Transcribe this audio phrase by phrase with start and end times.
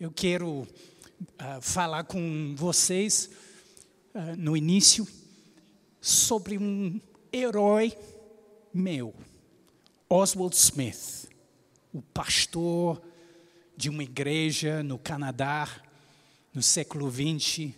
[0.00, 0.66] Eu quero uh,
[1.60, 3.28] falar com vocês
[4.14, 5.04] uh, no início
[6.00, 7.00] sobre um
[7.32, 7.98] herói
[8.72, 9.12] meu,
[10.08, 11.28] Oswald Smith,
[11.92, 13.02] o pastor
[13.76, 15.68] de uma igreja no Canadá
[16.54, 17.74] no século XX,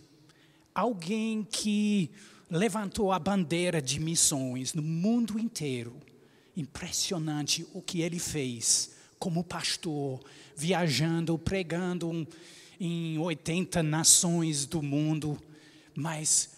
[0.75, 2.11] alguém que
[2.51, 5.99] levantou a bandeira de missões no mundo inteiro.
[6.55, 10.19] Impressionante o que ele fez como pastor,
[10.57, 12.27] viajando, pregando
[12.79, 15.39] em 80 nações do mundo,
[15.93, 16.49] mas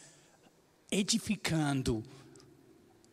[0.89, 2.01] edificando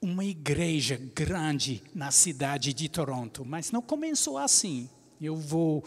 [0.01, 3.45] uma igreja grande na cidade de Toronto.
[3.45, 4.89] Mas não começou assim.
[5.21, 5.85] Eu vou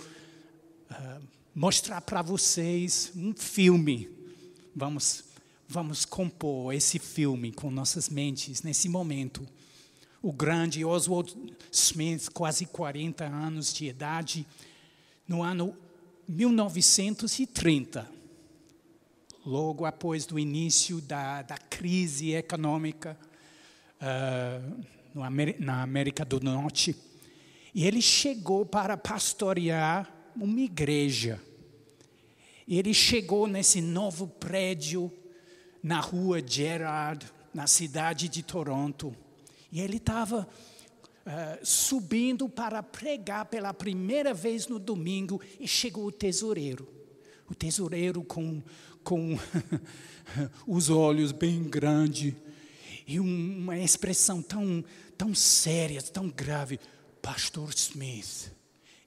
[0.92, 1.24] uh,
[1.56, 4.10] mostrar para vocês um filme.
[4.76, 5.24] Vamos,
[5.70, 9.48] vamos compor esse filme com nossas mentes nesse momento.
[10.24, 11.36] O grande Oswald
[11.70, 14.48] Smith, quase 40 anos de idade,
[15.28, 15.76] no ano
[16.30, 18.10] 1930,
[19.46, 23.20] logo após o início da, da crise econômica
[24.02, 24.84] uh,
[25.60, 26.96] na América do Norte,
[27.76, 31.38] e ele chegou para pastorear uma igreja.
[32.66, 35.12] Ele chegou nesse novo prédio
[35.84, 39.14] na rua Gerard, na cidade de Toronto,
[39.74, 40.48] e ele estava
[41.26, 46.88] uh, subindo para pregar pela primeira vez no domingo e chegou o tesoureiro.
[47.50, 48.62] O tesoureiro com,
[49.04, 49.36] com
[50.68, 52.36] os olhos bem grandes
[53.08, 54.86] e uma expressão tão,
[55.18, 56.80] tão séria, tão grave.
[57.20, 58.52] Pastor Smith.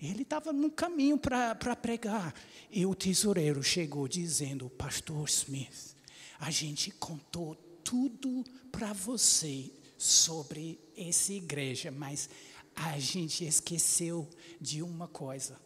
[0.03, 2.35] Ele estava no caminho para pregar.
[2.73, 5.95] E o tesoureiro chegou dizendo: Pastor Smith,
[6.41, 12.29] a gente contou tudo para você sobre essa igreja, mas
[12.75, 14.29] a gente esqueceu
[14.61, 15.59] de uma coisa.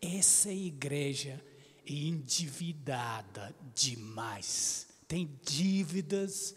[0.00, 1.42] Essa igreja
[1.86, 4.86] é endividada demais.
[5.06, 6.54] Tem dívidas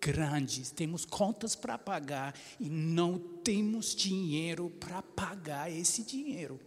[0.00, 6.58] grandes, temos contas para pagar e não temos dinheiro para pagar esse dinheiro.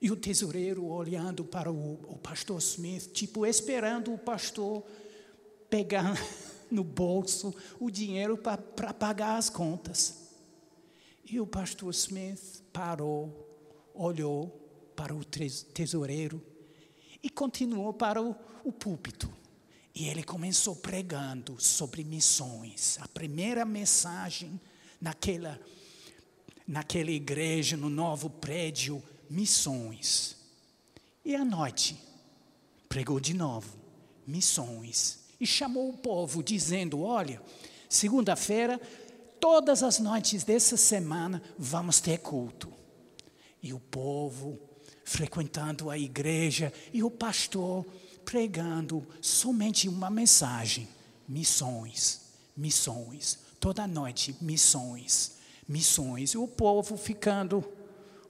[0.00, 4.84] E o tesoureiro olhando para o, o pastor Smith, tipo esperando o pastor
[5.70, 6.14] pegar
[6.72, 10.22] no bolso o dinheiro para pagar as contas.
[11.24, 14.48] E o pastor Smith parou, olhou
[14.96, 16.42] para o tesoureiro
[17.22, 18.34] e continuou para o,
[18.64, 19.32] o púlpito.
[19.94, 22.98] E ele começou pregando sobre missões.
[23.00, 24.58] A primeira mensagem
[25.00, 25.60] naquela,
[26.66, 30.36] naquela igreja, no novo prédio, missões.
[31.24, 31.96] E à noite,
[32.88, 33.76] pregou de novo,
[34.26, 35.21] missões.
[35.42, 37.42] E chamou o povo, dizendo: Olha,
[37.88, 38.80] segunda-feira,
[39.40, 42.72] todas as noites dessa semana, vamos ter culto.
[43.60, 44.56] E o povo
[45.04, 47.84] frequentando a igreja, e o pastor
[48.24, 50.88] pregando somente uma mensagem:
[51.26, 52.20] missões,
[52.56, 53.40] missões.
[53.58, 56.34] Toda noite, missões, missões.
[56.34, 57.64] E o povo ficando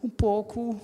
[0.03, 0.81] um pouco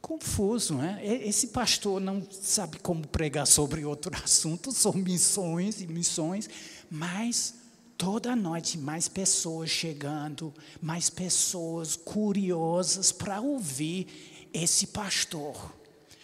[0.00, 1.00] confuso, né?
[1.02, 6.48] Esse pastor não sabe como pregar sobre outro assunto, são missões e missões,
[6.90, 7.54] mas
[7.96, 15.74] toda noite mais pessoas chegando, mais pessoas curiosas para ouvir esse pastor.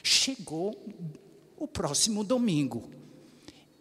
[0.03, 0.75] Chegou
[1.57, 2.89] o próximo domingo.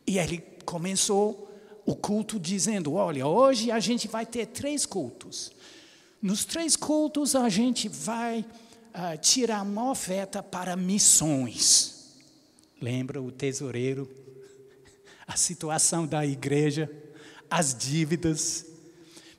[0.06, 1.50] E ele começou
[1.86, 5.52] o culto dizendo: Olha, hoje a gente vai ter três cultos.
[6.22, 8.46] Nos três cultos a gente vai
[8.96, 12.16] uh, tirar uma oferta para missões.
[12.82, 14.10] Lembra o tesoureiro?
[15.28, 16.92] A situação da igreja,
[17.50, 18.66] as dívidas.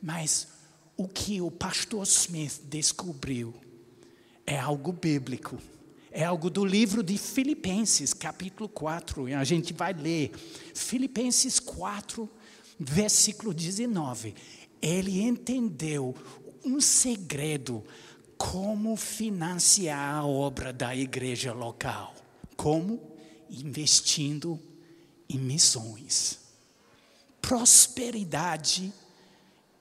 [0.02, 0.48] Mas
[0.96, 3.54] o que o pastor Smith descobriu
[4.44, 5.58] é algo bíblico
[6.16, 9.28] é algo do livro de Filipenses, capítulo 4.
[9.28, 10.32] E a gente vai ler
[10.74, 12.26] Filipenses 4,
[12.80, 14.34] versículo 19.
[14.80, 16.14] Ele entendeu
[16.64, 17.84] um segredo
[18.36, 22.14] como financiar a obra da igreja local.
[22.56, 23.00] Como?
[23.48, 24.60] Investindo
[25.28, 26.38] em missões.
[27.40, 28.92] Prosperidade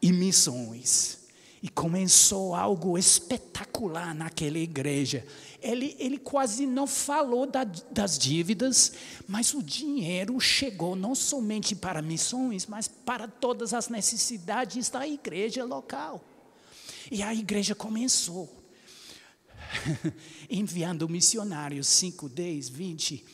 [0.02, 1.20] e missões.
[1.62, 5.26] E começou algo espetacular naquela igreja
[5.66, 8.94] ele, ele quase não falou da, das dívidas,
[9.28, 15.66] mas o dinheiro chegou não somente para missões, mas para todas as necessidades da igreja
[15.66, 16.24] local.
[17.12, 18.64] E a igreja começou
[20.50, 23.26] enviando missionários 5, 10, 20.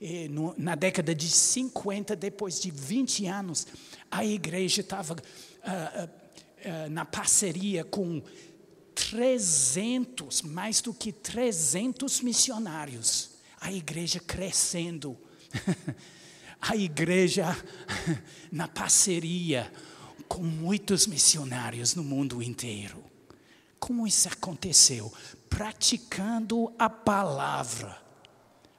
[0.00, 3.66] E no, na década de 50, depois de 20 anos,
[4.10, 8.22] a igreja estava uh, uh, uh, na parceria com
[8.94, 13.30] 300, mais do que 300 missionários.
[13.60, 15.16] A igreja crescendo.
[16.58, 17.56] A igreja
[18.50, 19.70] na parceria
[20.28, 23.02] com muitos missionários no mundo inteiro.
[23.78, 25.12] Como isso aconteceu?
[25.48, 28.00] Praticando a palavra.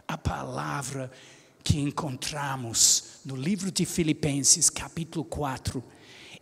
[0.07, 1.11] A palavra
[1.63, 5.83] que encontramos no livro de Filipenses, capítulo 4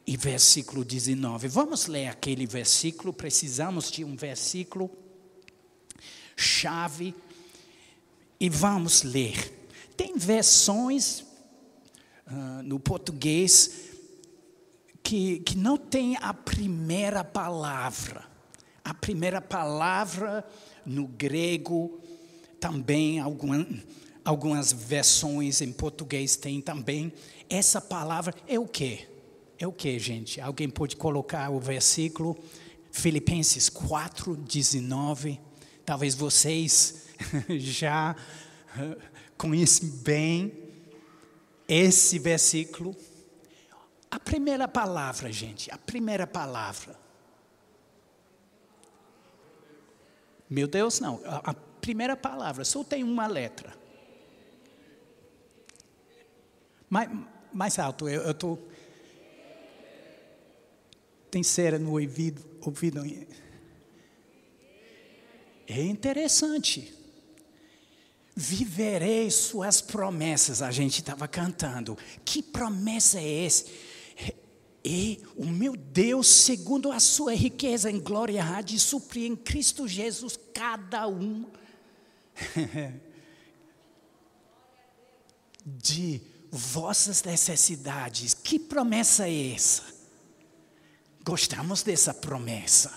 [0.06, 1.48] e versículo 19.
[1.48, 4.92] Vamos ler aquele versículo, precisamos de um versículo
[6.36, 7.16] chave
[8.40, 9.68] e vamos ler.
[9.98, 11.22] Tem versões
[12.28, 13.85] uh, no português
[15.06, 18.26] que, que não tem a primeira palavra.
[18.84, 20.44] A primeira palavra
[20.84, 22.00] no grego
[22.60, 23.68] também, alguma,
[24.24, 27.14] algumas versões em português tem também.
[27.48, 29.08] Essa palavra é o quê?
[29.60, 30.42] É o que, gente?
[30.42, 32.36] Alguém pode colocar o versículo
[32.92, 35.40] Filipenses 4, 19.
[35.86, 37.06] Talvez vocês
[37.60, 38.16] já
[38.76, 38.98] eh,
[39.38, 40.52] conhecem bem
[41.68, 42.96] esse versículo.
[44.10, 46.96] A primeira palavra, gente, a primeira palavra.
[50.50, 51.22] Meu Deus, não.
[51.26, 53.76] A primeira palavra só tem uma letra.
[56.90, 57.10] Mais,
[57.52, 58.60] mais alto, eu estou
[61.36, 63.04] tem cera no ouvido, ouvido.
[65.68, 66.94] É interessante.
[68.34, 71.98] Viverei suas promessas, a gente estava cantando.
[72.24, 73.66] Que promessa é essa?
[74.88, 79.88] E o meu Deus, segundo a sua riqueza em glória, há de suprir em Cristo
[79.88, 81.48] Jesus cada um
[85.66, 86.22] de
[86.52, 88.36] vossas necessidades.
[88.36, 89.84] Que promessa é essa?
[91.26, 92.94] Gostamos dessa promessa.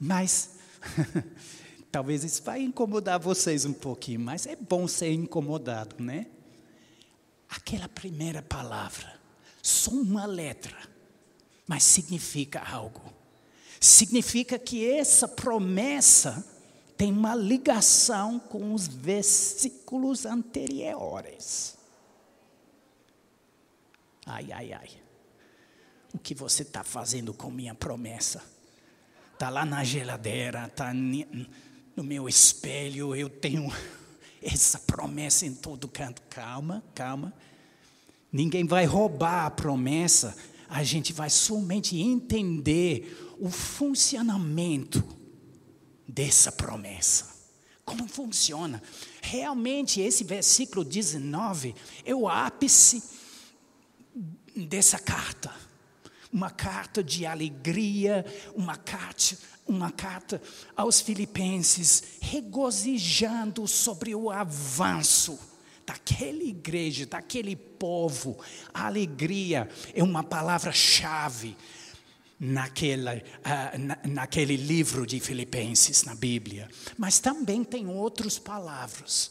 [0.00, 0.50] Mas
[1.92, 6.26] talvez isso vai incomodar vocês um pouquinho, mas é bom ser incomodado, né?
[7.48, 9.18] Aquela primeira palavra,
[9.62, 10.76] só uma letra,
[11.66, 13.02] mas significa algo.
[13.80, 16.44] Significa que essa promessa
[16.96, 21.78] tem uma ligação com os versículos anteriores.
[24.26, 24.90] Ai, ai, ai.
[26.12, 28.42] O que você está fazendo com minha promessa?
[29.32, 33.72] Está lá na geladeira, está no meu espelho, eu tenho
[34.42, 36.20] essa promessa em todo canto.
[36.22, 37.32] Calma, calma.
[38.32, 40.36] Ninguém vai roubar a promessa,
[40.68, 45.02] a gente vai somente entender o funcionamento
[46.06, 47.36] dessa promessa.
[47.84, 48.82] Como funciona?
[49.22, 53.02] Realmente, esse versículo 19 é o ápice
[54.54, 55.68] dessa carta
[56.32, 58.24] uma carta de alegria,
[58.54, 60.40] uma carta, uma carta
[60.76, 65.38] aos filipenses, regozijando sobre o avanço
[65.88, 68.38] daquela igreja, daquele povo.
[68.74, 71.56] A alegria é uma palavra-chave
[72.38, 76.68] naquela, uh, na, naquele livro de Filipenses, na Bíblia.
[76.98, 79.30] Mas também tem outras palavras.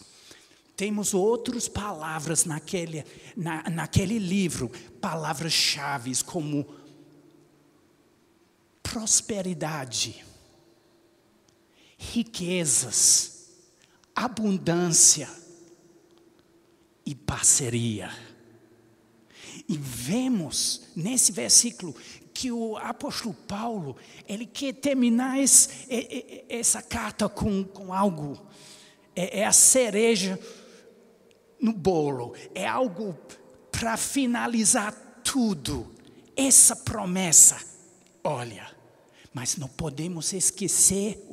[0.75, 3.05] Temos outras palavras naquele,
[3.35, 4.69] na, naquele livro,
[4.99, 6.65] palavras-chave como
[8.81, 10.25] prosperidade,
[11.99, 13.51] riquezas,
[14.15, 15.29] abundância
[17.07, 18.11] e parceria.
[19.67, 21.95] E vemos nesse versículo
[22.33, 23.95] que o apóstolo Paulo,
[24.27, 25.69] ele quer terminar esse,
[26.49, 28.45] essa carta com, com algo,
[29.15, 30.37] é, é a cereja
[31.61, 33.17] no bolo, é algo
[33.71, 35.95] para finalizar tudo.
[36.35, 37.57] Essa promessa,
[38.21, 38.69] olha,
[39.33, 41.25] mas não podemos esquecer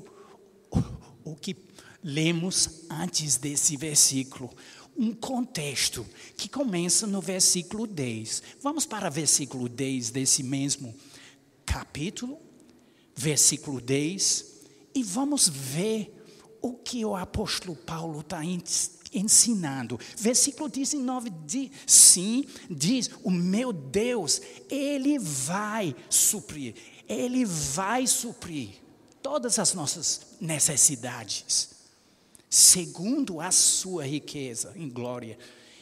[0.71, 1.57] o, o que
[2.04, 4.54] lemos antes desse versículo.
[4.97, 8.43] Um contexto que começa no versículo 10.
[8.61, 10.95] Vamos para o versículo 10 desse mesmo
[11.67, 12.39] capítulo,
[13.17, 14.55] versículo 10,
[14.95, 16.15] e vamos ver
[16.63, 18.41] o que o apóstolo Paulo está
[19.13, 19.99] ensinando.
[20.17, 26.75] Versículo 19 diz, sim, diz: O meu Deus, Ele vai suprir,
[27.09, 28.71] ele vai suprir
[29.23, 31.69] todas as nossas necessidades,
[32.55, 35.37] segundo a sua riqueza em glória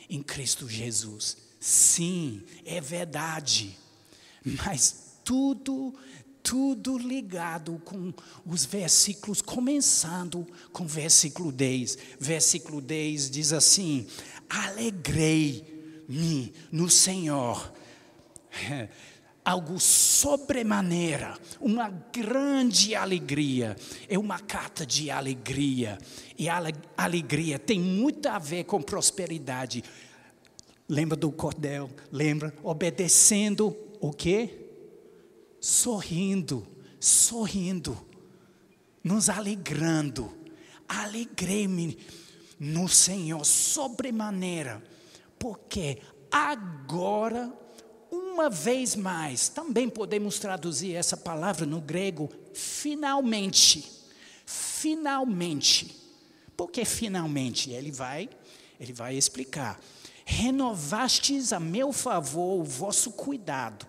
[0.09, 1.37] em Cristo Jesus.
[1.61, 3.76] Sim, é verdade,
[4.43, 5.95] mas tudo,
[6.43, 8.14] tudo ligado com
[8.47, 11.99] os versículos, começando com versículo 10.
[12.19, 14.07] Versículo 10 diz assim:
[14.49, 17.71] Alegrei-me no Senhor
[19.44, 23.76] algo sobremaneira, uma grande alegria.
[24.08, 25.99] É uma carta de alegria.
[26.38, 26.62] E a
[26.96, 29.82] alegria tem muito a ver com prosperidade.
[30.88, 31.90] Lembra do cordel?
[32.11, 32.54] Lembra?
[32.62, 34.58] Obedecendo o quê?
[35.61, 36.66] Sorrindo,
[36.99, 37.96] sorrindo,
[39.02, 40.37] nos alegrando.
[40.88, 41.99] Alegrei-me
[42.58, 44.82] no Senhor sobremaneira,
[45.38, 45.99] porque
[46.30, 47.52] agora
[48.12, 53.90] uma vez mais, também podemos traduzir essa palavra no grego, finalmente.
[54.45, 55.97] Finalmente.
[56.54, 57.71] Por que finalmente?
[57.71, 58.28] Ele vai,
[58.78, 59.81] ele vai explicar.
[60.26, 63.87] Renovastes a meu favor o vosso cuidado.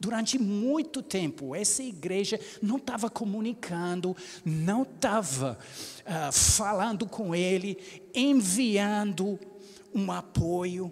[0.00, 5.58] Durante muito tempo, essa igreja não estava comunicando, não estava
[6.00, 7.78] uh, falando com ele,
[8.14, 9.38] enviando
[9.94, 10.90] um apoio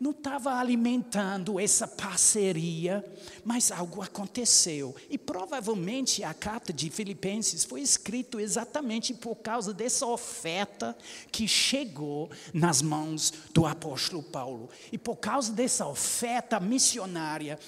[0.00, 3.04] não estava alimentando essa parceria,
[3.44, 4.96] mas algo aconteceu.
[5.10, 10.96] E provavelmente a carta de Filipenses foi escrita exatamente por causa dessa oferta
[11.30, 14.70] que chegou nas mãos do apóstolo Paulo.
[14.90, 17.58] E por causa dessa oferta missionária,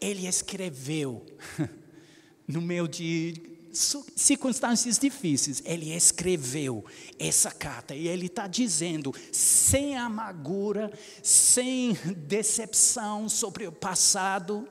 [0.00, 1.26] ele escreveu
[2.48, 6.84] no meio de circunstâncias difíceis, ele escreveu
[7.18, 14.68] essa carta e ele está dizendo, sem amargura, sem decepção sobre o passado,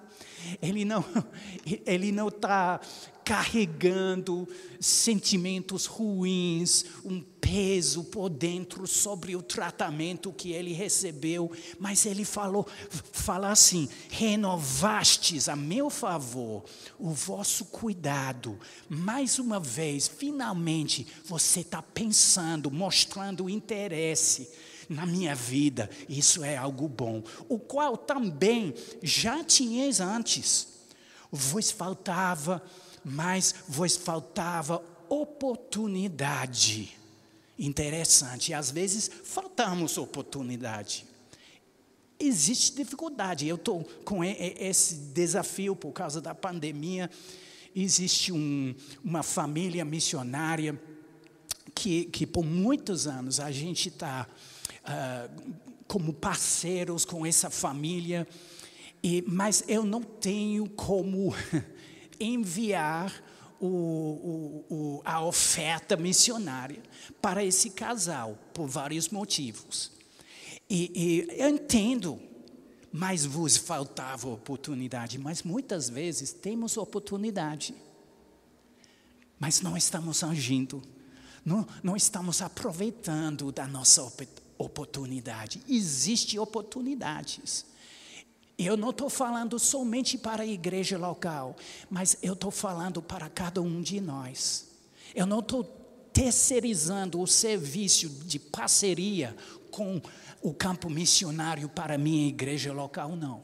[0.62, 1.04] ele não
[1.86, 2.80] ele não está
[3.32, 4.46] carregando
[4.78, 12.68] sentimentos ruins, um peso por dentro sobre o tratamento que ele recebeu, mas ele falou,
[13.14, 16.66] fala assim: renovastes a meu favor
[17.00, 18.60] o vosso cuidado.
[18.90, 24.50] Mais uma vez, finalmente, você está pensando, mostrando interesse
[24.90, 30.68] na minha vida, isso é algo bom, o qual também já tinhas antes.
[31.32, 32.62] Vos faltava,
[33.04, 36.98] mas vos faltava oportunidade
[37.58, 38.54] interessante.
[38.54, 41.06] Às vezes faltamos oportunidade.
[42.20, 43.48] Existe dificuldade.
[43.48, 47.10] Eu estou com esse desafio por causa da pandemia.
[47.76, 50.80] Existe um, uma família missionária
[51.74, 54.28] que, que por muitos anos a gente está
[54.84, 55.54] uh,
[55.88, 58.28] como parceiros com essa família,
[59.04, 61.34] e, mas eu não tenho como
[62.24, 63.14] enviar
[63.60, 66.82] o, o, o, a oferta missionária
[67.22, 69.92] para esse casal, por vários motivos.
[70.70, 72.20] E, e eu entendo,
[72.92, 75.18] mas vos faltava oportunidade.
[75.18, 77.76] Mas muitas vezes temos oportunidade,
[79.40, 80.82] mas não estamos agindo,
[81.46, 84.02] não, não estamos aproveitando da nossa
[84.58, 85.62] oportunidade.
[85.68, 87.66] Existem oportunidades.
[88.66, 91.56] Eu não estou falando somente para a igreja local,
[91.90, 94.68] mas eu estou falando para cada um de nós.
[95.16, 95.64] Eu não estou
[96.14, 99.36] terceirizando o serviço de parceria
[99.72, 100.00] com
[100.42, 103.44] o campo missionário para a minha igreja local, não.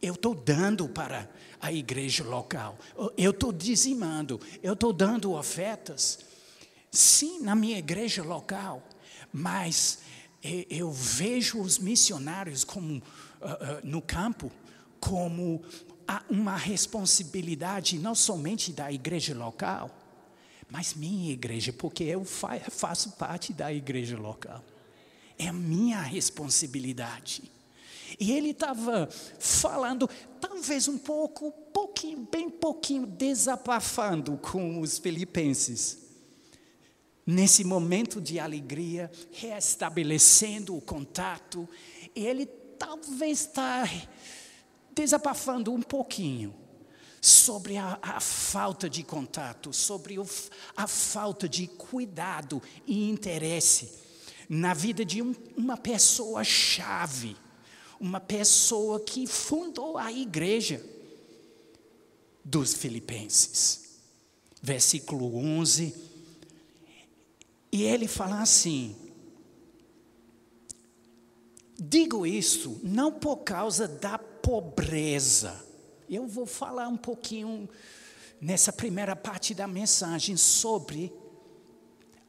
[0.00, 1.28] Eu estou dando para
[1.60, 2.78] a igreja local,
[3.18, 6.20] eu estou dizimando, eu estou dando ofertas,
[6.90, 8.82] sim, na minha igreja local,
[9.30, 9.98] mas
[10.42, 13.02] eu vejo os missionários como
[13.40, 14.50] uh, no campo
[14.98, 15.62] como
[16.28, 19.90] uma responsabilidade não somente da igreja local,
[20.70, 24.64] mas minha igreja, porque eu faço parte da igreja local.
[25.38, 27.42] É a minha responsabilidade.
[28.18, 30.08] E ele estava falando,
[30.40, 35.98] talvez um pouco, pouquinho, bem pouquinho, desabafando com os filipenses.
[37.26, 41.68] Nesse momento de alegria, restabelecendo o contato,
[42.14, 42.46] ele
[42.80, 43.84] talvez está
[44.90, 46.54] desabafando um pouquinho
[47.20, 50.26] sobre a, a, falta de contato, sobre o,
[50.74, 53.92] a falta de cuidado e interesse
[54.48, 57.36] na vida de um, uma pessoa chave,
[58.00, 60.82] uma pessoa que fundou a igreja
[62.42, 64.00] dos Filipenses.
[64.62, 65.94] Versículo 11.
[67.70, 68.96] E ele fala assim:
[71.82, 75.64] Digo isso não por causa da pobreza.
[76.10, 77.66] Eu vou falar um pouquinho
[78.38, 81.10] nessa primeira parte da mensagem sobre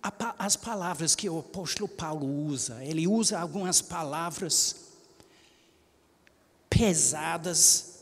[0.01, 2.81] a, as palavras que o apóstolo Paulo usa.
[2.81, 4.88] Ele usa algumas palavras
[6.70, 8.00] pesadas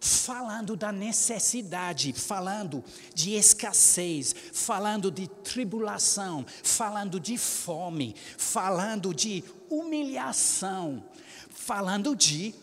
[0.00, 2.82] falando da necessidade, falando
[3.14, 11.04] de escassez, falando de tribulação, falando de fome, falando de humilhação,
[11.50, 12.54] falando de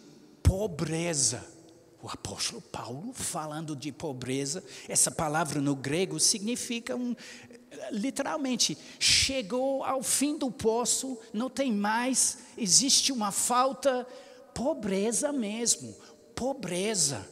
[0.42, 1.46] pobreza.
[2.02, 7.16] O apóstolo Paulo falando de pobreza, essa palavra no grego significa um,
[7.92, 14.08] literalmente, chegou ao fim do poço, não tem mais, existe uma falta,
[14.54, 15.96] pobreza mesmo,
[16.38, 17.28] pobreza.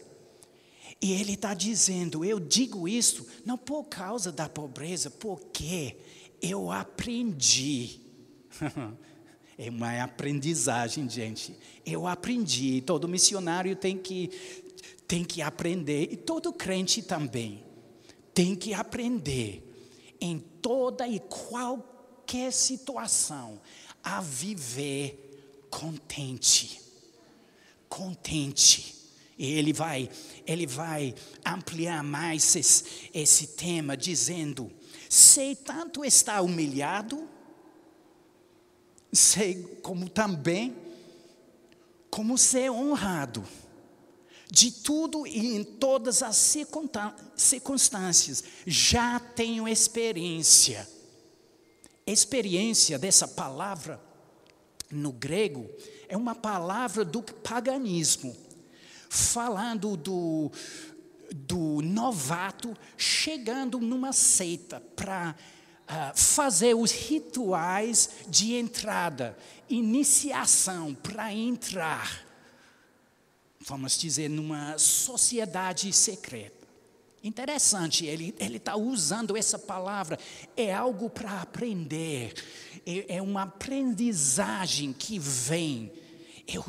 [1.00, 5.95] E ele está dizendo: eu digo isso não por causa da pobreza, porque
[6.41, 8.01] eu aprendi.
[9.57, 11.55] é uma aprendizagem, gente.
[11.85, 12.81] Eu aprendi.
[12.81, 14.31] Todo missionário tem que,
[15.07, 17.63] tem que aprender, e todo crente também
[18.33, 19.63] tem que aprender
[20.19, 23.62] em toda e qualquer situação
[24.03, 26.81] a viver contente.
[27.88, 28.94] Contente.
[29.37, 30.09] E ele vai,
[30.47, 31.13] ele vai
[31.45, 34.71] ampliar mais esse, esse tema, dizendo:
[35.09, 37.27] sei tanto estar humilhado,
[39.11, 40.73] sei como também,
[42.09, 43.43] como ser honrado.
[44.49, 46.37] De tudo e em todas as
[47.35, 50.87] circunstâncias, já tenho experiência.
[52.07, 53.99] Experiência dessa palavra
[54.89, 55.67] no grego
[56.07, 58.44] é uma palavra do paganismo
[59.09, 60.51] falando do,
[61.33, 65.35] do novato chegando numa seita para
[65.89, 69.38] uh, fazer os rituais de entrada,
[69.69, 72.25] iniciação para entrar,
[73.62, 76.65] vamos dizer, numa sociedade secreta.
[77.24, 80.19] Interessante, ele está usando essa palavra,
[80.55, 82.35] é algo para aprender,
[82.85, 85.91] é, é uma aprendizagem que vem.
[86.47, 86.63] Eu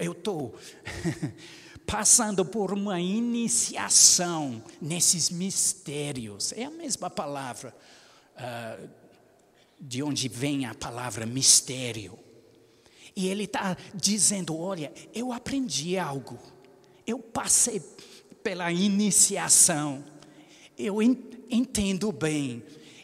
[0.00, 0.54] estou.
[0.54, 1.34] Eu,
[1.86, 6.52] passando por uma iniciação nesses mistérios.
[6.52, 7.74] É a mesma palavra
[8.36, 8.88] uh,
[9.80, 12.18] de onde vem a palavra mistério.
[13.14, 16.38] E ele está dizendo: olha, eu aprendi algo,
[17.06, 17.80] eu passei
[18.42, 20.04] pela iniciação,
[20.76, 22.62] eu entendo bem,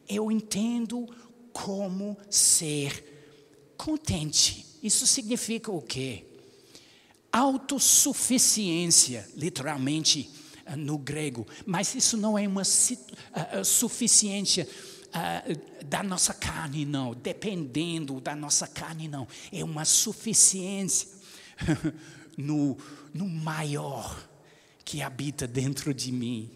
[0.08, 1.08] eu entendo
[1.52, 4.66] como ser contente.
[4.82, 6.24] Isso significa o quê?
[7.32, 10.30] Autossuficiência, literalmente
[10.66, 14.68] eh, no grego, mas isso não é uma uh, suficiência
[15.08, 21.08] uh, da nossa carne, não, dependendo da nossa carne, não, é uma suficiência
[22.36, 22.76] no,
[23.14, 24.28] no maior
[24.84, 26.50] que habita dentro de mim,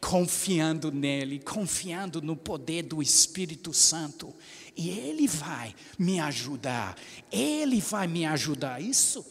[0.00, 4.34] confiando nele, confiando no poder do Espírito Santo,
[4.76, 6.96] e ele vai me ajudar,
[7.32, 9.24] ele vai me ajudar, isso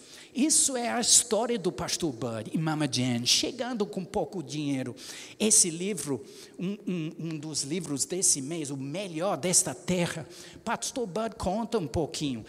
[0.46, 4.96] isso é a história do pastor Bud e Mama Jen, chegando com pouco dinheiro.
[5.38, 6.24] Esse livro,
[6.58, 10.26] um, um, um, dos livros desse mês, o melhor desta terra,
[10.64, 12.46] pastor Bud conta um pouquinho.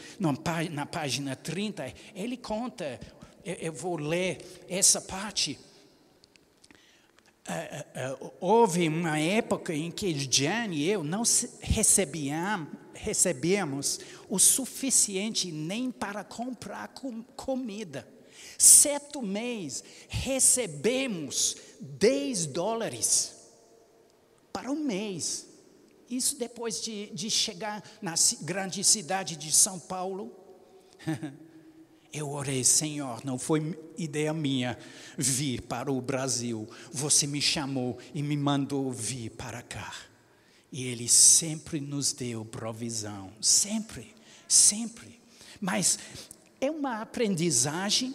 [0.71, 3.01] Na, página 30, ele conta,
[3.45, 5.59] eu, eu vou ler essa parte.
[7.49, 11.25] Uh, uh, uh, houve uma época em que Jen e eu não
[11.61, 12.69] recebíamos
[13.03, 18.07] recebemos o suficiente nem para comprar com comida.
[18.59, 23.35] Certo mês, recebemos 10 dólares
[24.53, 25.47] para um mês.
[26.09, 30.35] Isso depois de, de chegar na grande cidade de São Paulo.
[32.13, 34.77] Eu orei, Senhor, não foi ideia minha
[35.17, 36.69] vir para o Brasil.
[36.91, 40.10] Você me chamou e me mandou vir para cá.
[40.73, 44.15] E Ele sempre nos deu provisão, sempre,
[44.47, 45.21] sempre.
[45.61, 45.99] Mas
[46.61, 48.15] é uma aprendizagem,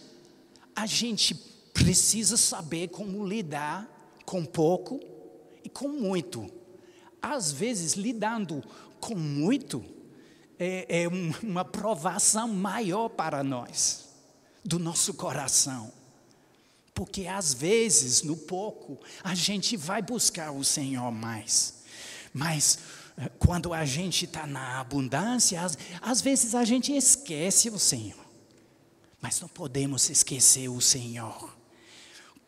[0.75, 1.35] a gente
[1.73, 3.89] precisa saber como lidar
[4.25, 4.99] com pouco
[5.63, 6.49] e com muito.
[7.21, 8.63] Às vezes, lidando
[8.99, 9.83] com muito,
[10.57, 11.07] é, é
[11.43, 14.09] uma provação maior para nós,
[14.63, 15.91] do nosso coração.
[16.93, 21.83] Porque às vezes, no pouco, a gente vai buscar o Senhor mais.
[22.35, 22.79] Mas
[23.17, 28.19] eh, quando a gente está na abundância, às, às vezes a gente esquece o Senhor.
[29.21, 31.55] Mas não podemos esquecer o Senhor.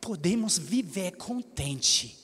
[0.02, 2.20] Podemos viver contente,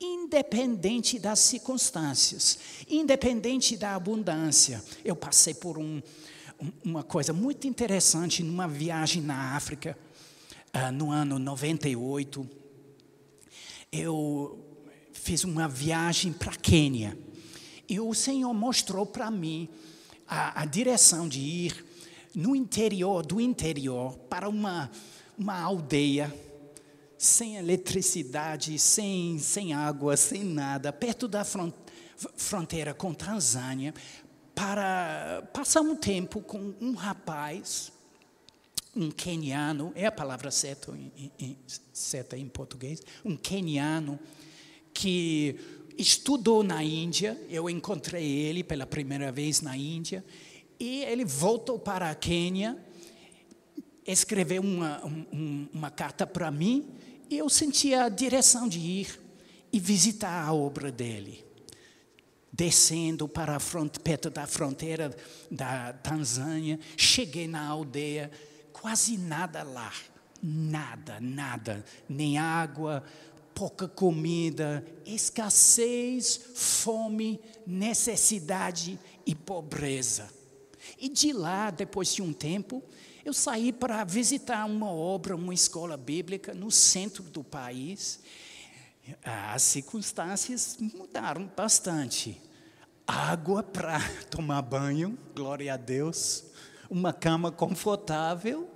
[0.00, 4.82] independente das circunstâncias, independente da abundância.
[5.04, 6.00] Eu passei por um,
[6.82, 9.96] uma coisa muito interessante numa viagem na África,
[10.74, 12.48] uh, no ano 98.
[13.92, 14.63] Eu
[15.24, 17.16] fiz uma viagem para Quênia.
[17.88, 19.70] E o Senhor mostrou para mim
[20.28, 21.84] a, a, direção de ir
[22.34, 24.90] no interior do interior para uma,
[25.38, 26.32] uma aldeia
[27.16, 31.42] sem eletricidade, sem, sem água, sem nada, perto da
[32.36, 33.94] fronteira com Tanzânia,
[34.54, 37.90] para passar um tempo com um rapaz
[38.94, 40.92] um queniano, é a palavra certa
[41.38, 41.56] em,
[41.92, 44.20] certa em português, um queniano
[44.94, 45.58] que
[45.98, 50.24] estudou na Índia, eu encontrei ele pela primeira vez na Índia,
[50.78, 52.78] e ele voltou para a Quênia,
[54.06, 56.88] escreveu uma, um, uma carta para mim,
[57.28, 59.20] e eu senti a direção de ir
[59.72, 61.44] e visitar a obra dele.
[62.52, 65.14] Descendo para a front, perto da fronteira
[65.50, 68.30] da Tanzânia, cheguei na aldeia,
[68.72, 69.92] quase nada lá,
[70.40, 73.02] nada, nada, nem água,
[73.54, 80.28] pouca comida, escassez, fome, necessidade e pobreza.
[80.98, 82.82] E de lá, depois de um tempo,
[83.24, 88.20] eu saí para visitar uma obra, uma escola bíblica no centro do país.
[89.22, 92.40] As circunstâncias mudaram bastante.
[93.06, 93.98] Água para
[94.30, 96.44] tomar banho, glória a Deus.
[96.90, 98.68] Uma cama confortável,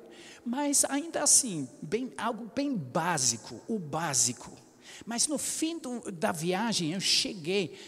[0.45, 4.57] mas ainda assim, bem, algo bem básico, o básico.
[5.07, 7.79] Mas no fim do, da viagem, eu cheguei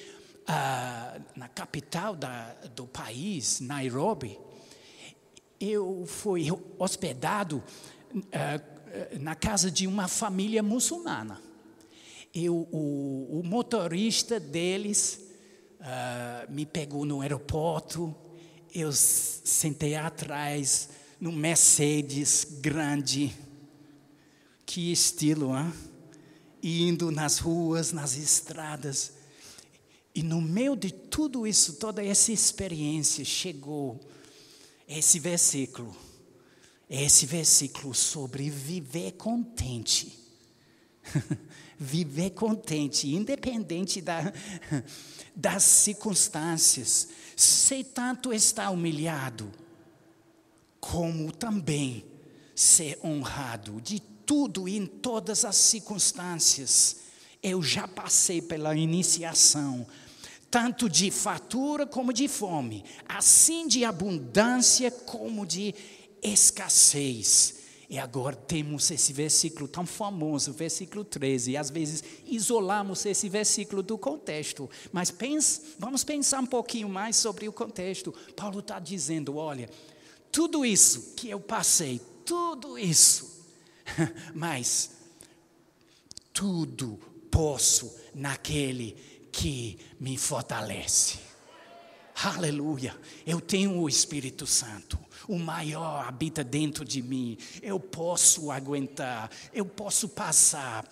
[0.46, 4.38] ah, na capital da, do país, Nairobi.
[5.60, 7.62] Eu fui hospedado
[8.32, 8.60] ah,
[9.20, 11.40] na casa de uma família muçulmana.
[12.34, 15.20] Eu, o, o motorista deles
[15.80, 18.14] ah, me pegou no aeroporto.
[18.74, 23.34] Eu sentei atrás no Mercedes grande.
[24.64, 25.72] Que estilo, hein?
[26.62, 29.12] Indo nas ruas, nas estradas.
[30.14, 34.00] E no meio de tudo isso, toda essa experiência, chegou
[34.88, 35.94] esse versículo.
[36.88, 40.18] Esse versículo sobre viver contente.
[41.78, 44.32] viver contente, independente da,
[45.34, 47.08] das circunstâncias.
[47.36, 49.50] Se tanto está humilhado,
[50.80, 52.04] como também
[52.54, 56.98] ser honrado de tudo e em todas as circunstâncias.
[57.42, 59.84] Eu já passei pela iniciação,
[60.48, 65.74] tanto de fatura como de fome, assim de abundância como de
[66.22, 67.56] escassez.
[67.88, 73.82] E agora temos esse versículo tão famoso, versículo 13, e às vezes isolamos esse versículo
[73.82, 78.14] do contexto, mas pense, vamos pensar um pouquinho mais sobre o contexto.
[78.36, 79.68] Paulo está dizendo: olha,
[80.30, 83.39] tudo isso que eu passei, tudo isso,
[84.34, 84.90] mas
[86.32, 86.98] tudo
[87.30, 88.96] posso naquele
[89.30, 91.18] que me fortalece.
[92.22, 92.94] Aleluia.
[93.26, 94.98] Eu tenho o Espírito Santo.
[95.26, 97.38] O maior habita dentro de mim.
[97.62, 99.30] Eu posso aguentar.
[99.54, 100.86] Eu posso passar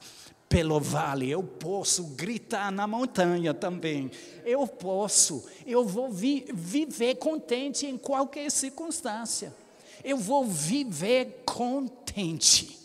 [0.48, 1.28] pelo vale.
[1.28, 4.11] Eu posso gritar na montanha também.
[4.44, 5.44] Eu posso.
[5.66, 9.54] Eu vou vi viver contente em qualquer circunstância.
[10.02, 12.78] Eu vou viver contente.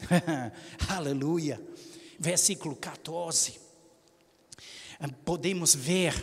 [0.88, 1.60] Aleluia.
[2.18, 3.60] Versículo 14.
[5.24, 6.14] Podemos ver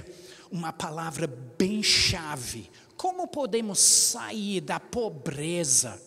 [0.52, 2.70] uma palavra bem chave.
[2.96, 6.02] Como podemos sair da pobreza,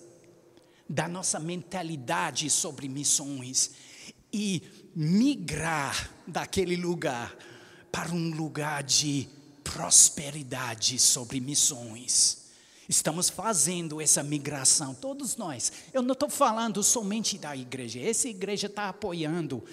[0.89, 3.73] da nossa mentalidade sobre missões
[4.33, 4.63] e
[4.95, 7.37] migrar daquele lugar
[7.91, 9.29] para um lugar de
[9.63, 12.46] prosperidade sobre missões?
[12.89, 15.73] Estamos fazendo essa migração, todos nós.
[15.93, 19.65] Eu não estou falando somente da igreja, essa igreja está apoiando,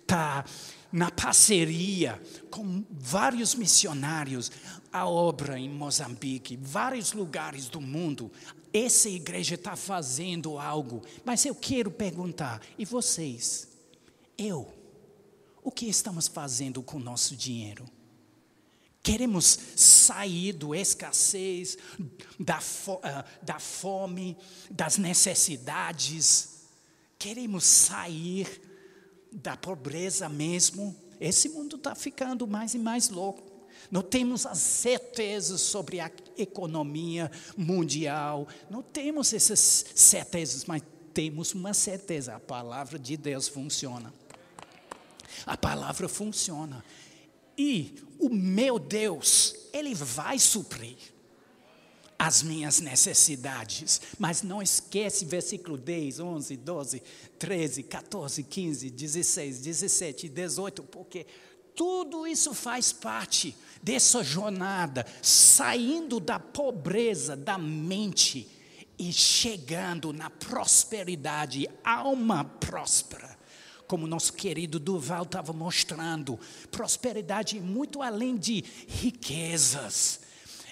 [0.00, 0.44] está
[0.92, 4.50] na parceria com vários missionários,
[4.92, 8.30] a obra em Moçambique, vários lugares do mundo.
[8.72, 13.68] Essa igreja está fazendo algo, mas eu quero perguntar: e vocês?
[14.38, 14.72] Eu?
[15.62, 17.84] O que estamos fazendo com o nosso dinheiro?
[19.10, 21.76] Queremos sair do escassez,
[22.38, 24.36] da, fo uh, da fome,
[24.70, 26.60] das necessidades.
[27.18, 28.62] Queremos sair
[29.32, 30.94] da pobreza mesmo.
[31.20, 33.42] Esse mundo está ficando mais e mais louco.
[33.90, 38.46] Não temos as certezas sobre a economia mundial.
[38.70, 44.14] Não temos essas certezas, mas temos uma certeza: a palavra de Deus funciona.
[45.44, 46.84] A palavra funciona.
[47.62, 50.96] E o meu Deus, Ele vai suprir
[52.18, 54.00] as minhas necessidades.
[54.18, 57.02] Mas não esquece versículo 10, 11, 12,
[57.38, 61.26] 13, 14, 15, 16, 17, 18, porque
[61.76, 68.48] tudo isso faz parte dessa jornada, saindo da pobreza da mente
[68.98, 73.38] e chegando na prosperidade, alma próspera
[73.90, 76.38] como nosso querido Duval estava mostrando,
[76.70, 80.20] prosperidade muito além de riquezas.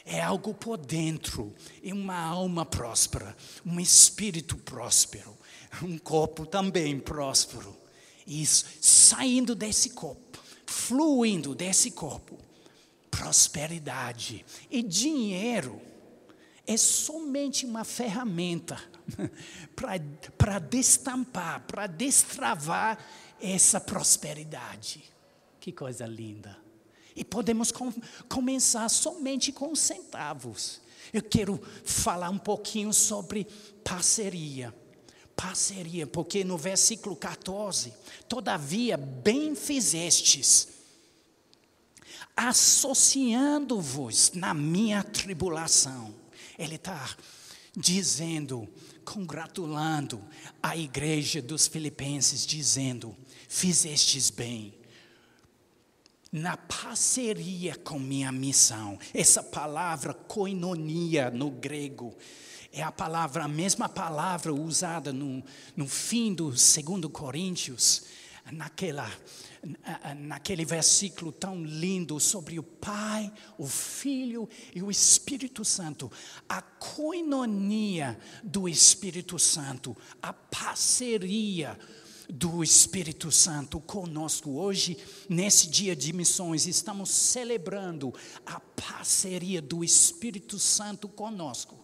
[0.04, 1.52] é algo por dentro,
[1.82, 5.36] é uma alma próspera, um espírito próspero,
[5.82, 7.76] um corpo também próspero.
[8.24, 12.38] Isso, saindo desse corpo, fluindo desse corpo,
[13.10, 15.82] prosperidade e dinheiro
[16.64, 18.80] é somente uma ferramenta
[20.36, 22.98] para destampar, para destravar
[23.40, 25.02] essa prosperidade.
[25.60, 26.56] Que coisa linda.
[27.14, 27.92] E podemos com,
[28.28, 30.80] começar somente com centavos.
[31.12, 33.44] Eu quero falar um pouquinho sobre
[33.82, 34.74] parceria.
[35.34, 37.92] Parceria, porque no versículo 14,
[38.28, 40.68] todavia bem fizestes,
[42.36, 46.12] associando-vos na minha tribulação.
[46.58, 47.16] Ele está
[47.76, 48.68] dizendo,
[49.08, 50.22] congratulando
[50.62, 53.16] a igreja dos Filipenses, dizendo:
[53.48, 54.74] fizestes bem
[56.30, 58.98] na parceria com minha missão.
[59.14, 62.14] Essa palavra koinonia no grego
[62.70, 65.42] é a palavra, a mesma palavra usada no,
[65.74, 68.04] no fim do segundo Coríntios,
[68.52, 69.10] naquela,
[70.18, 76.10] naquele versículo tão lindo sobre o Pai, o Filho e o Espírito Santo.
[76.48, 81.78] A koinonia do Espírito Santo, a parceria
[82.28, 84.50] do Espírito Santo conosco.
[84.50, 88.12] Hoje, nesse dia de missões, estamos celebrando
[88.44, 91.78] a parceria do Espírito Santo conosco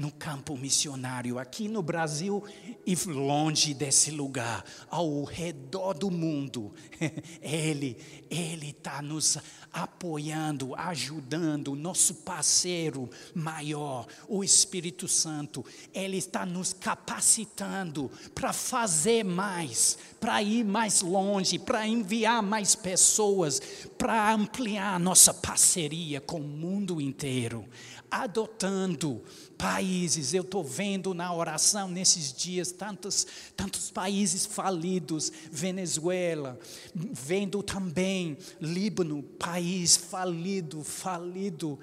[0.00, 2.42] no campo missionário, aqui no Brasil
[2.86, 6.72] e longe desse lugar, ao redor do mundo.
[7.42, 7.98] Ele,
[8.30, 9.36] Ele está nos
[9.70, 15.62] apoiando, ajudando, nosso parceiro maior, o Espírito Santo.
[15.92, 23.60] Ele está nos capacitando para fazer mais, para ir mais longe, para enviar mais pessoas,
[23.98, 27.68] para ampliar nossa parceria com o mundo inteiro
[28.10, 29.22] adotando
[29.60, 30.32] países.
[30.32, 36.58] Eu estou vendo na oração nesses dias tantos, tantos países falidos, Venezuela,
[36.94, 41.78] vendo também Líbano, país falido, falido.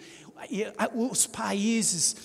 [0.95, 2.15] Os países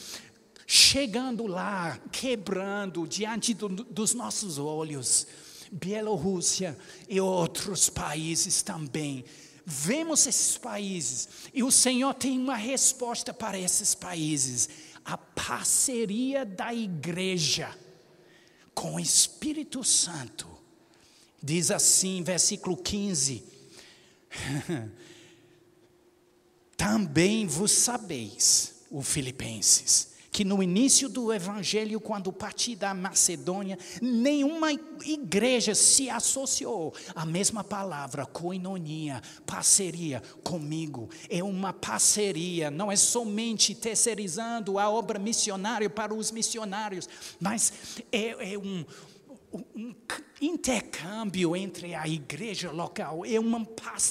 [0.67, 5.27] chegando lá, quebrando diante do, dos nossos olhos.
[5.71, 6.77] Bielorrússia
[7.09, 9.25] e outros países também
[9.65, 14.69] vemos esses países e o Senhor tem uma resposta para esses países:
[15.05, 17.77] a parceria da igreja
[18.75, 20.49] com o Espírito Santo.
[21.43, 23.45] Diz assim, versículo 15:
[26.77, 34.73] Também vos sabeis, o Filipenses, que no início do evangelho, quando parti da Macedônia, nenhuma
[35.05, 36.95] igreja se associou.
[37.15, 41.11] À mesma palavra, koinonia, parceria comigo.
[41.29, 47.07] É uma parceria, não é somente terceirizando a obra missionária para os missionários,
[47.39, 48.87] mas é, é um,
[49.77, 49.95] um
[50.41, 53.69] intercâmbio entre a igreja local, é uma,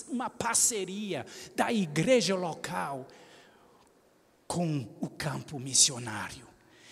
[0.07, 3.07] uma parceria da igreja local
[4.51, 6.45] com o campo missionário.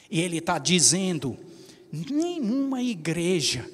[0.10, 1.38] E ele está dizendo:
[1.92, 3.70] nenhuma igreja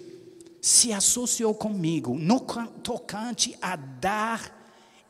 [0.60, 2.40] se associou comigo no
[2.82, 4.52] tocante a dar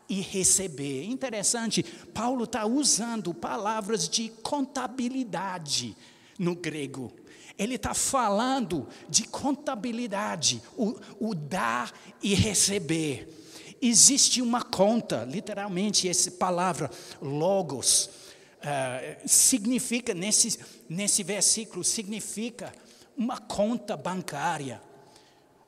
[0.09, 1.05] e receber.
[1.05, 1.83] Interessante,
[2.13, 5.95] Paulo está usando palavras de contabilidade
[6.38, 7.13] no grego.
[7.57, 13.77] Ele está falando de contabilidade, o, o dar e receber.
[13.81, 18.24] Existe uma conta, literalmente, essa palavra logos
[18.65, 22.73] uh, significa, nesse, nesse versículo, significa
[23.15, 24.82] uma conta bancária.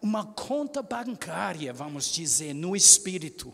[0.01, 3.53] Uma conta bancária, vamos dizer, no espírito.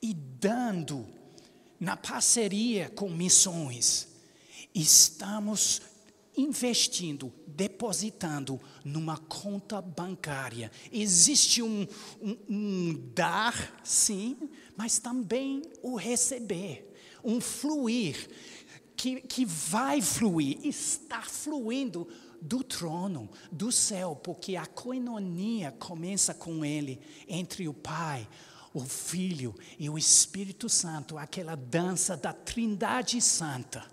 [0.00, 1.06] E dando
[1.78, 4.08] na parceria com missões,
[4.74, 5.82] estamos
[6.36, 10.70] investindo, depositando numa conta bancária.
[10.90, 11.86] Existe um,
[12.20, 14.36] um, um, dar, sim,
[14.76, 16.91] mas também o receber
[17.24, 18.28] um fluir
[18.96, 22.06] que, que vai fluir, está fluindo
[22.40, 28.28] do trono, do céu, porque a coinonia começa com ele, entre o Pai,
[28.74, 33.84] o Filho e o Espírito Santo, aquela dança da Trindade Santa,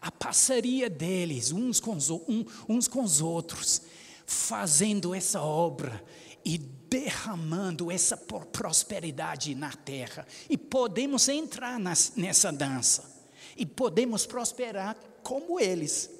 [0.00, 3.82] a parceria deles, uns com os, um, uns com os outros,
[4.26, 6.04] fazendo essa obra
[6.44, 10.26] e derramando essa prosperidade na terra.
[10.48, 13.14] E podemos entrar nas, nessa dança.
[13.56, 16.10] E podemos prosperar como eles.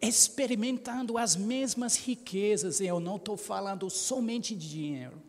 [0.00, 2.80] Experimentando as mesmas riquezas.
[2.80, 5.22] Eu não estou falando somente de dinheiro.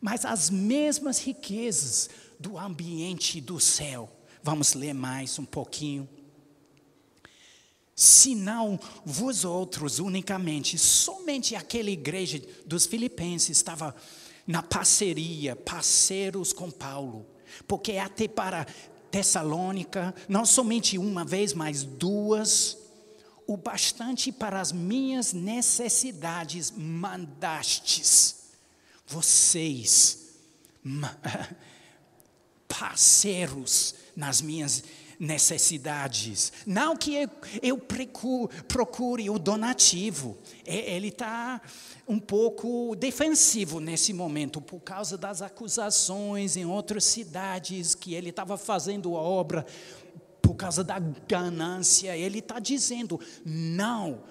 [0.00, 4.10] Mas as mesmas riquezas do ambiente do céu.
[4.42, 6.08] Vamos ler mais um pouquinho.
[8.00, 13.94] Se não vós outros unicamente, somente aquela igreja dos filipenses estava
[14.46, 17.26] na parceria, parceiros com Paulo.
[17.68, 18.66] Porque até para
[19.10, 22.78] Tessalônica, não somente uma vez, mas duas,
[23.46, 28.46] o bastante para as minhas necessidades mandastes.
[29.06, 30.38] Vocês,
[32.66, 34.99] parceiros nas minhas necessidades.
[36.66, 37.30] Não que eu,
[37.60, 37.78] eu
[38.66, 40.38] procure o donativo.
[40.64, 41.60] Ele está
[42.08, 48.56] um pouco defensivo nesse momento, por causa das acusações em outras cidades que ele estava
[48.56, 49.66] fazendo a obra
[50.40, 52.16] por causa da ganância.
[52.16, 54.22] Ele está dizendo, não,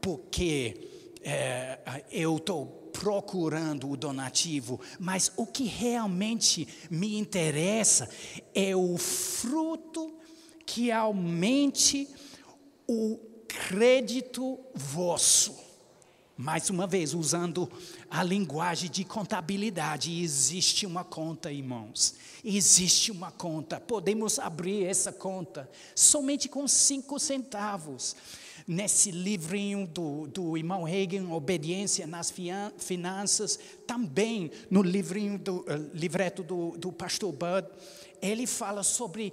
[0.00, 0.88] porque
[1.22, 8.08] é, eu estou procurando o donativo, mas o que realmente me interessa
[8.54, 10.14] é o fruto
[10.66, 12.08] que aumente
[12.86, 15.64] o crédito vosso.
[16.36, 17.70] Mais uma vez, usando
[18.10, 22.14] a linguagem de contabilidade, existe uma conta, irmãos.
[22.44, 23.80] Existe uma conta.
[23.80, 28.14] Podemos abrir essa conta somente com cinco centavos.
[28.68, 32.30] Nesse livrinho do, do irmão Reagan, Obediência nas
[32.78, 37.66] Finanças, também no livrinho do uh, livreto do, do pastor Bud,
[38.20, 39.32] ele fala sobre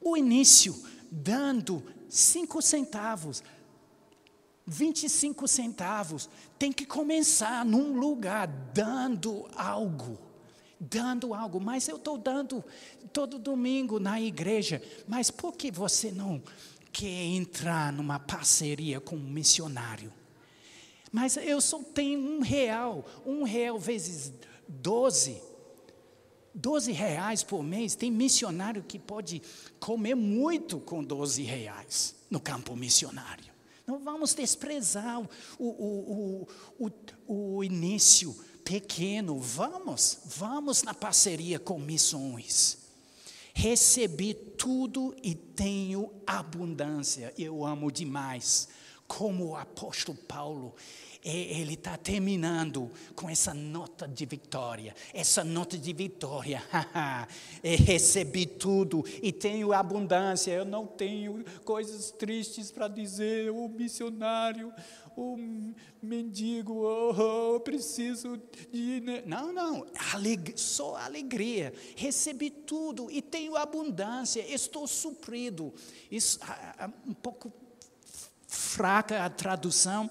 [0.00, 0.74] o início,
[1.10, 3.42] dando cinco centavos
[4.68, 6.28] 25 centavos.
[6.58, 10.18] Tem que começar num lugar dando algo.
[10.78, 12.64] Dando algo, mas eu estou dando
[13.12, 14.80] todo domingo na igreja.
[15.08, 16.40] Mas por que você não
[16.92, 20.12] quer entrar numa parceria com um missionário?
[21.10, 24.32] Mas eu só tenho um real, um real vezes
[24.68, 25.42] doze.
[26.60, 29.40] Doze reais por mês, tem missionário que pode
[29.78, 33.52] comer muito com doze reais no campo missionário.
[33.86, 36.46] Não vamos desprezar o, o,
[36.78, 36.88] o,
[37.28, 39.38] o, o início pequeno.
[39.38, 42.78] Vamos, vamos na parceria com missões.
[43.54, 47.32] Recebi tudo e tenho abundância.
[47.38, 48.68] Eu amo demais.
[49.06, 50.74] Como o apóstolo Paulo,
[51.24, 54.94] ele está terminando com essa nota de vitória.
[55.12, 56.62] Essa nota de vitória.
[57.62, 60.52] recebi tudo e tenho abundância.
[60.52, 63.50] Eu não tenho coisas tristes para dizer.
[63.50, 64.72] O missionário,
[65.16, 65.36] o
[66.00, 69.02] mendigo, oh, oh, preciso de.
[69.26, 69.86] Não, não.
[70.12, 71.72] Aleg só alegria.
[71.96, 74.40] Recebi tudo e tenho abundância.
[74.52, 75.74] Estou suprido.
[76.10, 76.38] Isso,
[77.06, 77.52] um pouco
[78.46, 80.10] fraca a tradução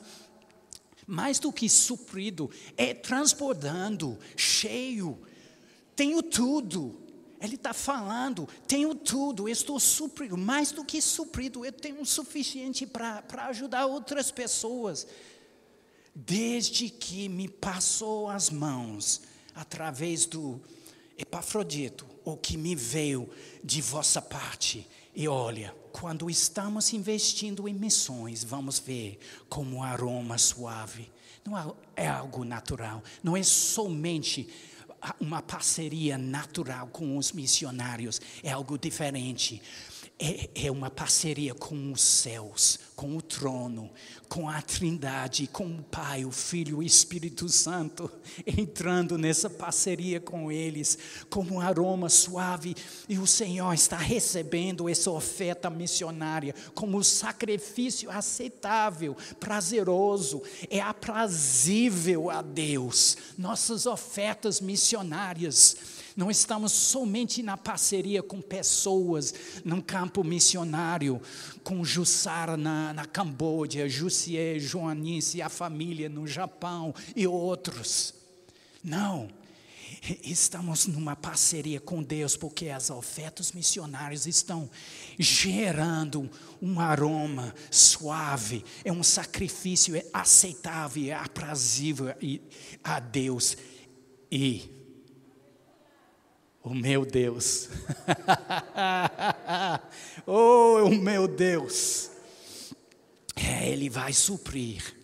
[1.08, 5.18] mais do que suprido, é transbordando, cheio.
[5.96, 7.00] Tenho tudo.
[7.40, 12.86] Ele está falando, tenho tudo, estou suprido, mais do que suprido, eu tenho o suficiente
[12.86, 15.08] para ajudar outras pessoas.
[16.16, 19.22] Desde que me passou as mãos,
[19.54, 20.60] através do
[21.18, 23.30] Epafrodito, o que me veio
[23.64, 29.18] de vossa parte, e olha, quando estamos investindo em missões, vamos ver
[29.50, 31.10] como um aroma suave.
[31.44, 34.48] Não é algo natural, não é somente
[35.20, 39.62] uma parceria natural com os missionários, é algo diferente
[40.20, 43.92] é, é uma parceria com os céus, com o trono,
[44.28, 48.12] com a Trindade, com o Pai, o Filho e o Espírito Santo,
[48.46, 50.98] entrando nessa parceria com eles,
[51.30, 52.76] como um aroma suave,
[53.08, 62.42] e o Senhor está recebendo essa oferta missionária como sacrifício aceitável, prazeroso, é aprazível a
[62.42, 63.18] Deus.
[63.38, 71.22] Nossas ofertas missionárias não estamos somente na parceria com pessoas num campo missionário,
[71.64, 78.16] com Jussara na, na Camboja, Jussier, Joanice, a família no Japão e outros.
[78.84, 79.30] Não.
[80.24, 84.70] Estamos numa parceria com Deus porque as ofertas missionárias estão
[85.20, 92.08] gerando um aroma suave, é um sacrifício aceitável, é aprazível
[92.84, 93.56] a Deus.
[94.32, 94.77] E
[96.68, 97.70] o meu Deus.
[100.28, 102.12] oh, o meu Deus.
[103.36, 104.96] É, ele vai suprir.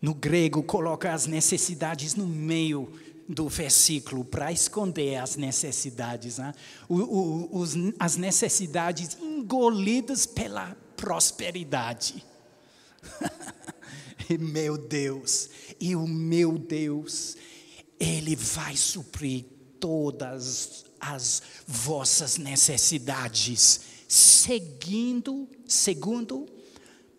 [0.00, 2.92] No grego, coloca as necessidades no meio
[3.28, 6.38] do versículo para esconder as necessidades.
[6.38, 6.52] Né?
[6.88, 12.24] O, o, os, as necessidades engolidas pela prosperidade.
[14.38, 15.50] meu Deus,
[15.80, 17.36] e o meu Deus,
[17.98, 19.51] Ele vai suprir
[19.82, 26.46] todas as vossas necessidades, seguindo, segundo,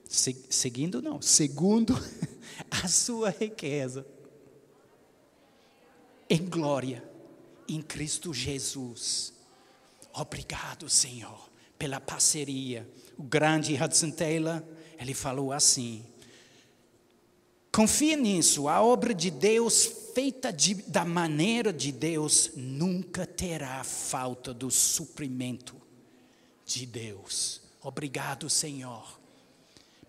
[0.07, 1.93] se, seguindo não, segundo
[2.71, 4.07] a sua riqueza
[6.29, 7.03] em glória
[7.67, 9.33] em Cristo Jesus.
[10.13, 12.89] Obrigado, Senhor, pela parceria.
[13.17, 14.63] O grande Hudson Taylor,
[14.97, 16.05] ele falou assim:
[17.73, 24.53] confia nisso, a obra de Deus feita de, da maneira de Deus nunca terá falta
[24.53, 25.75] do suprimento
[26.65, 27.61] de Deus.
[27.81, 29.19] Obrigado, Senhor,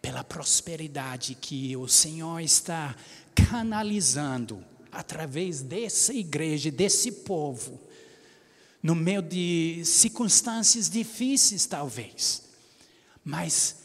[0.02, 2.94] pela prosperidade que o Senhor está
[3.34, 7.80] canalizando através dessa igreja, desse povo,
[8.82, 12.42] no meio de circunstâncias difíceis, talvez.
[13.24, 13.76] Mas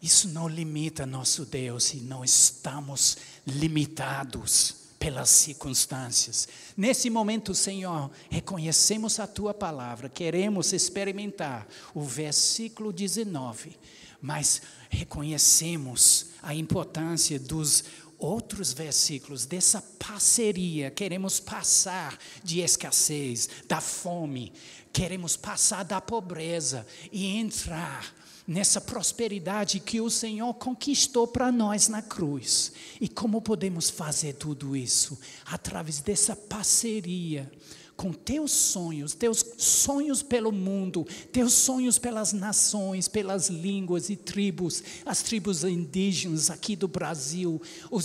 [0.00, 6.48] isso não limita nosso Deus e não estamos limitados pelas circunstâncias.
[6.74, 13.76] Nesse momento, Senhor, reconhecemos a tua palavra, queremos experimentar o versículo 19,
[14.18, 17.84] mas reconhecemos a importância dos
[18.16, 20.90] outros versículos dessa parceria.
[20.90, 24.54] Queremos passar de escassez, da fome,
[24.90, 28.10] queremos passar da pobreza e entrar
[28.46, 32.72] nessa prosperidade que o Senhor conquistou para nós na cruz.
[33.00, 35.18] E como podemos fazer tudo isso?
[35.46, 37.50] Através dessa parceria
[37.96, 44.82] com teus sonhos, teus sonhos pelo mundo, teus sonhos pelas nações, pelas línguas e tribos,
[45.06, 47.60] as tribos indígenas aqui do Brasil,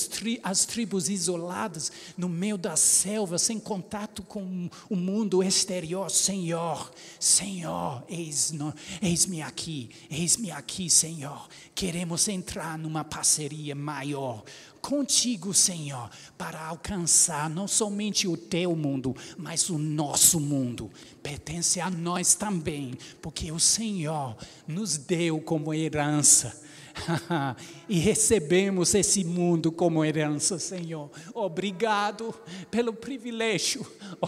[0.09, 6.09] tri, as tribos isoladas no meio da selva, sem contato com o mundo exterior.
[6.11, 11.47] Senhor, Senhor, eis-me eis aqui, eis-me aqui, Senhor.
[11.73, 14.43] Queremos entrar numa parceria maior
[14.81, 20.91] contigo, Senhor, para alcançar não somente o teu mundo, mas o nosso mundo.
[21.21, 24.35] Pertence a nós também, porque o Senhor
[24.67, 26.61] nos deu como herança.
[27.87, 31.09] e recebemos esse mundo como herança, Senhor.
[31.33, 32.33] Obrigado
[32.69, 33.85] pelo privilégio.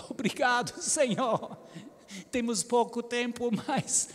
[0.10, 1.58] Obrigado, Senhor.
[2.30, 4.10] Temos pouco tempo, mas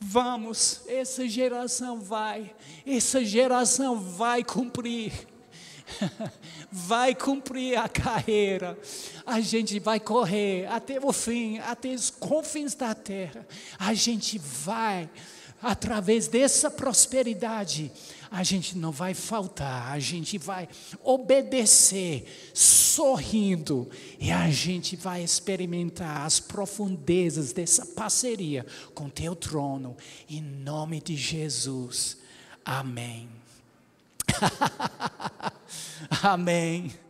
[0.00, 2.54] vamos, essa geração vai,
[2.86, 5.12] essa geração vai cumprir
[6.70, 8.78] vai cumprir a carreira,
[9.24, 13.46] a gente vai correr até o fim, até os confins da terra,
[13.78, 15.08] a gente vai,
[15.62, 17.90] através dessa prosperidade,
[18.30, 20.68] a gente não vai faltar, a gente vai
[21.02, 29.96] obedecer, sorrindo, e a gente vai experimentar as profundezas dessa parceria com teu trono,
[30.28, 32.18] em nome de Jesus.
[32.64, 33.28] Amém.
[36.22, 37.05] Amém.